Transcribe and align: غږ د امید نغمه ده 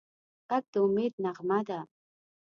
غږ 0.49 0.63
د 0.73 0.75
امید 0.85 1.13
نغمه 1.23 1.59
ده 1.67 1.79